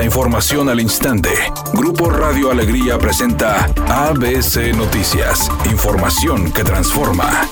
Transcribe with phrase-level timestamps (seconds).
[0.00, 1.28] La información al instante.
[1.74, 5.50] Grupo Radio Alegría presenta ABC Noticias.
[5.70, 7.46] Información que transforma.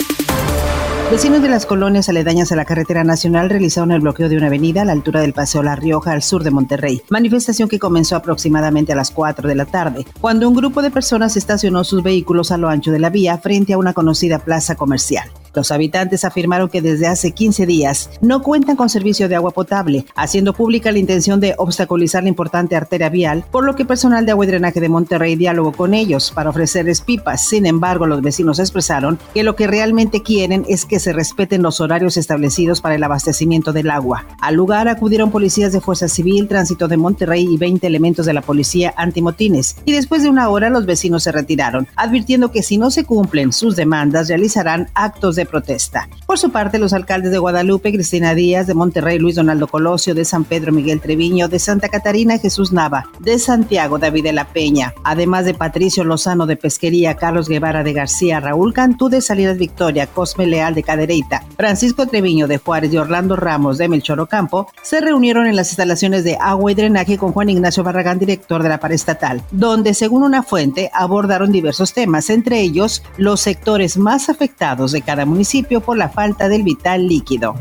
[1.10, 4.80] Vecinos de las colonias aledañas a la carretera nacional realizaron el bloqueo de una avenida
[4.80, 8.94] a la altura del Paseo La Rioja al sur de Monterrey, manifestación que comenzó aproximadamente
[8.94, 12.56] a las 4 de la tarde, cuando un grupo de personas estacionó sus vehículos a
[12.56, 15.30] lo ancho de la vía frente a una conocida plaza comercial.
[15.58, 20.06] Los habitantes afirmaron que desde hace 15 días no cuentan con servicio de agua potable,
[20.14, 24.30] haciendo pública la intención de obstaculizar la importante arteria vial, por lo que personal de
[24.30, 27.44] agua y drenaje de Monterrey dialogó con ellos para ofrecerles pipas.
[27.44, 31.80] Sin embargo, los vecinos expresaron que lo que realmente quieren es que se respeten los
[31.80, 34.26] horarios establecidos para el abastecimiento del agua.
[34.40, 38.42] Al lugar acudieron policías de Fuerza Civil, Tránsito de Monterrey y 20 elementos de la
[38.42, 39.74] policía antimotines.
[39.84, 43.52] Y después de una hora los vecinos se retiraron, advirtiendo que si no se cumplen
[43.52, 46.08] sus demandas realizarán actos de protesta.
[46.26, 50.24] Por su parte, los alcaldes de Guadalupe, Cristina Díaz, de Monterrey, Luis Donaldo Colosio, de
[50.24, 54.94] San Pedro, Miguel Treviño, de Santa Catarina, Jesús Nava, de Santiago, David de la Peña,
[55.04, 60.06] además de Patricio Lozano de Pesquería, Carlos Guevara de García, Raúl Cantú de Salinas Victoria,
[60.06, 65.00] Cosme Leal de Cadereyta, Francisco Treviño de Juárez y Orlando Ramos de Melchor Ocampo, se
[65.00, 68.80] reunieron en las instalaciones de agua y drenaje con Juan Ignacio Barragán, director de la
[68.80, 74.92] par estatal, donde, según una fuente, abordaron diversos temas, entre ellos los sectores más afectados
[74.92, 77.54] de cada municipio por la falta del vital líquido.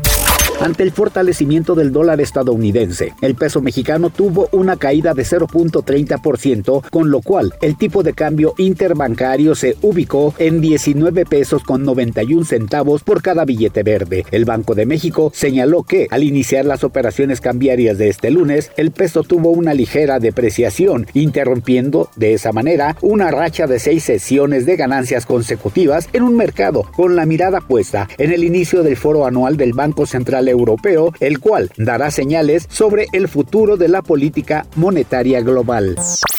[0.60, 7.12] Ante el fortalecimiento del dólar estadounidense, el peso mexicano tuvo una caída de 0.30%, con
[7.12, 13.04] lo cual el tipo de cambio interbancario se ubicó en 19 pesos con 91 centavos
[13.04, 14.26] por cada billete verde.
[14.32, 18.90] El Banco de México señaló que al iniciar las operaciones cambiarias de este lunes, el
[18.90, 24.74] peso tuvo una ligera depreciación, interrumpiendo de esa manera una racha de seis sesiones de
[24.74, 29.56] ganancias consecutivas en un mercado con la mirada puesta en el inicio del foro anual
[29.56, 35.40] del Banco Central Europeo, el cual dará señales sobre el futuro de la política monetaria
[35.40, 35.96] global.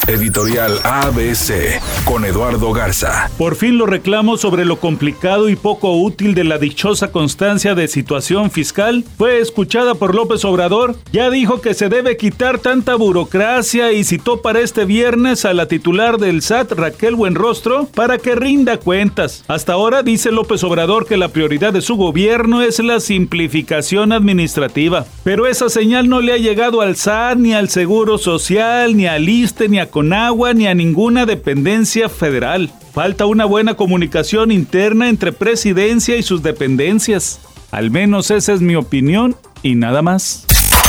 [0.08, 3.30] Editorial ABC con Eduardo Garza.
[3.38, 7.88] Por fin los reclamos sobre lo complicado y poco útil de la dichosa constancia de
[7.88, 10.96] situación fiscal fue escuchada por López Obrador.
[11.12, 15.68] Ya dijo que se debe quitar tanta burocracia y citó para este viernes a la
[15.68, 19.44] titular del SAT, Raquel Buenrostro, para que rinda cuentas.
[19.48, 25.06] Hasta ahora dice López Obrador que la prioridad de su gobierno es la simplificación administrativa.
[25.24, 29.28] Pero esa señal no le ha llegado al SAT, ni al Seguro Social, ni al
[29.28, 32.72] ISTE, ni a con agua ni a ninguna dependencia federal.
[32.94, 37.40] Falta una buena comunicación interna entre presidencia y sus dependencias.
[37.72, 40.46] Al menos esa es mi opinión y nada más.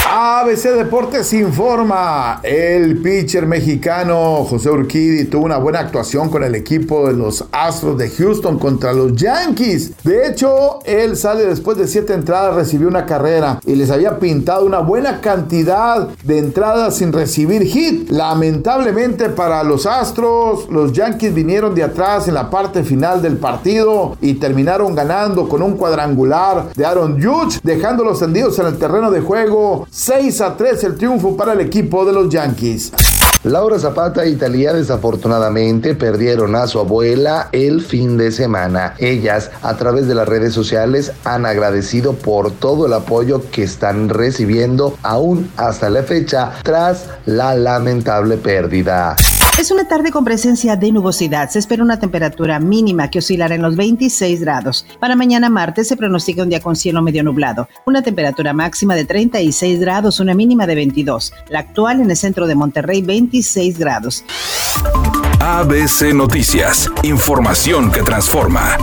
[0.09, 7.07] ABC Deportes informa, el pitcher mexicano José Urquidi tuvo una buena actuación con el equipo
[7.07, 9.93] de los Astros de Houston contra los Yankees.
[10.03, 14.65] De hecho, él sale después de siete entradas, recibió una carrera y les había pintado
[14.65, 18.11] una buena cantidad de entradas sin recibir hit.
[18.11, 24.17] Lamentablemente para los Astros, los Yankees vinieron de atrás en la parte final del partido
[24.21, 29.21] y terminaron ganando con un cuadrangular de Aaron Judge, dejándolos tendidos en el terreno de
[29.21, 32.93] juego 6 a 3 el triunfo para el equipo de los Yankees.
[33.43, 38.95] Laura Zapata y Talía desafortunadamente perdieron a su abuela el fin de semana.
[38.99, 44.11] Ellas a través de las redes sociales han agradecido por todo el apoyo que están
[44.11, 49.17] recibiendo aún hasta la fecha tras la lamentable pérdida.
[49.59, 51.51] Es una tarde con presencia de nubosidad.
[51.51, 54.87] Se espera una temperatura mínima que oscilará en los 26 grados.
[54.99, 57.69] Para mañana martes se pronostica un día con cielo medio nublado.
[57.87, 61.33] Una temperatura máxima de 36 grados, una mínima de 22.
[61.49, 64.25] La actual en el centro de Monterrey, 26 grados.
[65.41, 66.91] ABC Noticias.
[67.03, 68.77] Información que transforma.